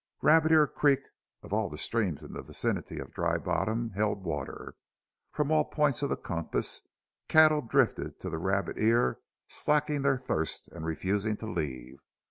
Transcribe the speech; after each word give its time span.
Rabbit 0.23 0.51
Ear 0.51 0.65
Creek 0.65 1.01
of 1.43 1.53
all 1.53 1.69
the 1.69 1.77
streams 1.77 2.23
in 2.23 2.33
the 2.33 2.41
vicinity 2.41 2.97
of 2.97 3.13
Dry 3.13 3.37
Bottom 3.37 3.91
held 3.91 4.23
water. 4.23 4.73
From 5.31 5.51
all 5.51 5.65
points 5.65 6.01
of 6.01 6.09
the 6.09 6.17
compass 6.17 6.81
cattle 7.27 7.61
drifted 7.61 8.19
to 8.21 8.31
the 8.31 8.39
Rabbit 8.39 8.79
Ear, 8.79 9.19
slaking 9.47 10.01
their 10.01 10.17
thirst 10.17 10.67
and 10.69 10.87
refusing 10.87 11.37
to 11.37 11.45
leave. 11.45 11.99